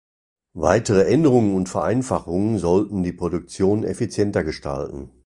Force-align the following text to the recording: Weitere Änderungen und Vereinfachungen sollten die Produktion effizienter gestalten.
Weitere 0.57 1.03
Änderungen 1.11 1.53
und 1.53 1.69
Vereinfachungen 1.69 2.57
sollten 2.57 3.03
die 3.03 3.13
Produktion 3.13 3.83
effizienter 3.83 4.43
gestalten. 4.43 5.11